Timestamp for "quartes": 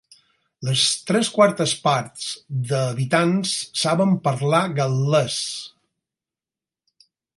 1.33-1.73